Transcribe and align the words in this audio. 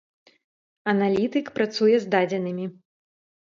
Аналітык 0.93 1.53
працуе 1.59 1.95
з 1.99 2.05
дадзенымі. 2.19 2.65